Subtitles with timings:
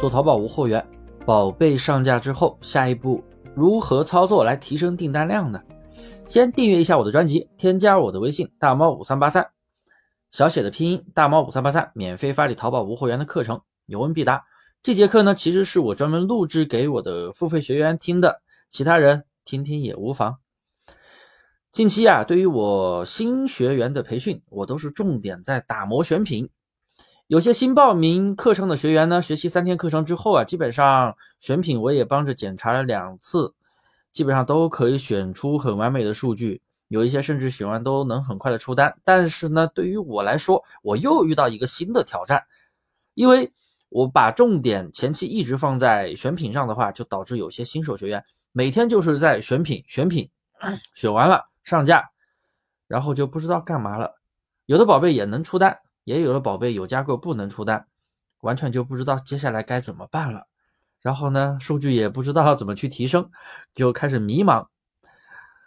[0.00, 0.82] 做淘宝无货源，
[1.26, 3.22] 宝贝上架之后，下一步
[3.54, 5.62] 如何操作来提升订单量呢？
[6.26, 9.46] 先订阅一下我的专辑，添加我的微信大猫五三八三，
[10.30, 14.42] 小写的拼音大猫五三八三，免费发你淘宝无货源的课程，有问必答。
[14.82, 18.40] 这节课呢，其实是我专门录制给我的付费学员听的，
[18.70, 20.38] 其他人听听也无妨。
[21.72, 26.48] 近期啊，对于我新学员的培训，我都是重点在打磨选品。
[27.30, 33.54] 有些新报名课程的学员呢，学习三天课程之后啊，基本上选品我也帮着检查了两次，
[34.10, 36.60] 基本上都可以选出很完美的数据。
[36.88, 38.92] 有一些甚至选完都能很快的出单。
[39.04, 42.42] 但是呢，对于我来说，我又遇到一个新的挑战，
[43.14, 43.52] 因为
[43.90, 50.28] 我把重点前期一直放在选品上的话，就导致有些新手学员每天就是在选品、选品，
[50.94, 52.10] 选完了上架，
[52.88, 54.20] 然后就不知道干嘛了。
[54.66, 55.78] 有的宝贝也能出单。
[56.04, 57.86] 也有的宝贝有加购不能出单，
[58.40, 60.46] 完全就不知道接下来该怎么办了。
[61.00, 63.30] 然后呢，数据也不知道怎么去提升，
[63.74, 64.66] 就开始迷茫。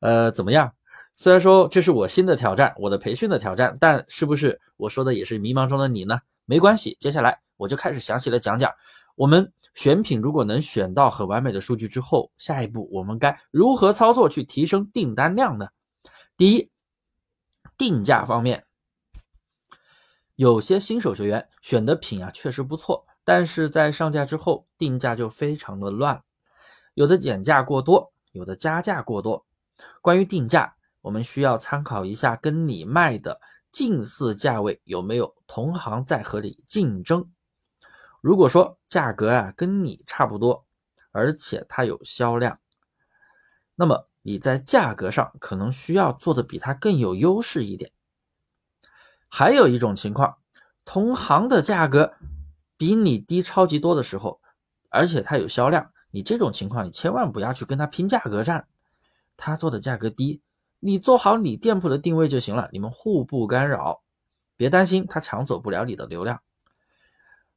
[0.00, 0.72] 呃，怎么样？
[1.16, 6.20] 虽然说这是我新的挑战，我的培训的挑战，但是不是我说的也是迷茫中的你呢？
[6.44, 8.70] 没关系，接下来我就开始详细的讲讲，
[9.14, 15.66] 我们选品如果能选到很完美的数据之后，下一步我们该如何操作去提升订单量呢？
[16.36, 16.70] 第一，
[17.78, 18.65] 定价方面。
[20.36, 26.22] 有些新手学员选的品啊确实不错，但是在上架之后定价就非常的乱，
[26.92, 29.46] 有的减价过多，有的加价过多。
[30.02, 33.40] 关于定价，我们需要参考一下跟你卖的
[33.72, 37.30] 近似价位有没有同行在和你竞争。
[38.20, 40.66] 如果说价格啊跟你差不多，
[41.12, 42.60] 而且它有销量，
[43.74, 47.90] 那么你在价格上可能需要做的比它更有优势一点。
[49.28, 50.36] 还有一种情况，
[50.84, 52.14] 同行的价格
[52.76, 54.40] 比你低超级多的时候，
[54.88, 58.66] 而且它有销量，你这种情况你千万不要去跟他拼价格战。
[59.36, 60.40] 他做的价格低，
[60.80, 64.00] 你做好你店铺的定位就行了，你们互不干扰，
[64.56, 66.40] 别担心他抢走不了你的流量。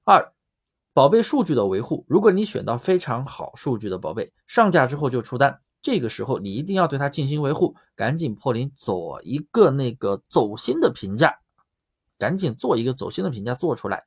[0.04, 0.34] 二，
[0.94, 5.62] 宝贝数据的维护，如果你选到非常好数据的宝贝，上架之后就出单。
[5.82, 11.40] 这个时候你一定要对它进行维护，赶紧破零，左一个那个走心的评价。
[12.20, 14.04] 赶紧做一个走心的评价做出来。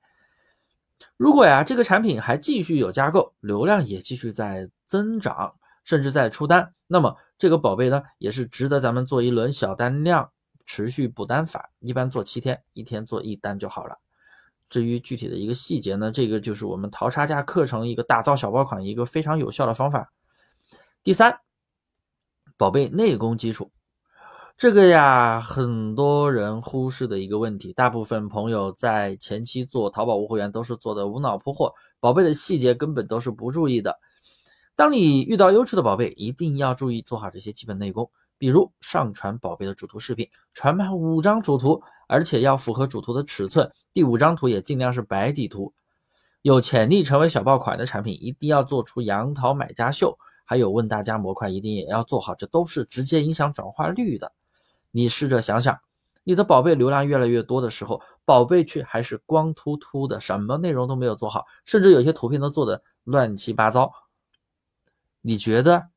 [1.16, 5.52] 如果呀，这个产品还继续有加购，流量也继续在增长，
[5.82, 10.30] 甚至在出单，那么这个宝贝呢，也是值得咱们做一轮小单量
[10.64, 13.98] 持续补单法，一般做七天，一天做一单就好了。
[14.68, 20.12] 至于具体的一个细节呢，这个就是我们淘差价课程一个打造小爆款一个非常有效的方法。
[21.02, 21.40] 第三，
[22.56, 23.72] 宝贝内功基础。
[24.62, 33.98] 这个呀，很多人忽视的一个问题，大部分朋友在前期做淘宝无货源都是做的无脑铺货，宝贝的细节根本都是不注意的。
[34.76, 38.08] 当你遇到优质的宝贝，一定要注意做好这些基本内功，
[38.38, 45.74] 比如上传宝贝的主图视频，传满五张主图，而且要符合主图的尺寸，第五张图也尽量是白底图。
[46.42, 54.30] 有潜力成为小爆款的产品，一定要做出杨桃买家秀，还有问大家模块，一定也要做好，这都是直接影响转化率的。
[54.92, 55.76] 你试着想想，
[56.22, 63.90] 你的宝贝流量越来越多的时候，宝贝却还是光秃秃的，什么内容都没有做好，甚至有些图片都做的乱七八糟。
[65.20, 65.88] 你觉得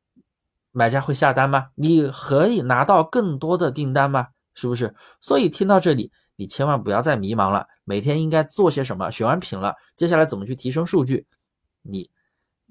[0.72, 1.70] 买家会下单吗？
[1.76, 4.30] 你可以拿到更多的订单吗？
[4.54, 4.96] 是不是？
[5.20, 7.68] 所以听到这里，你千万不要再迷茫了。
[7.84, 9.12] 每天应该做些什么？
[9.12, 11.28] 选完品了，接下来怎么去提升数据？
[11.82, 12.10] 你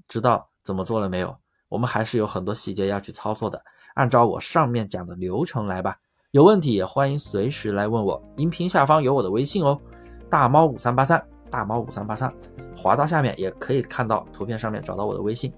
[0.08, 1.36] 知道怎么做了没有？
[1.68, 3.62] 我们还是有很多细节要去操作的，
[3.94, 5.98] 按照我上面讲的流程来吧。
[6.34, 9.78] 有问题也欢迎随时来问我，音频下方有我的微信哦，
[10.28, 12.28] 大猫五三八三，大猫五三八三，
[12.76, 15.52] 滑到下面也可以看到图片上面找到我的微信。